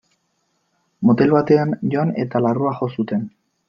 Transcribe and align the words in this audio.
Motel 1.11 1.37
batean 1.37 1.77
joan 1.95 2.17
eta 2.27 2.45
larrua 2.49 2.77
jo 2.83 2.95
zuten. 3.01 3.33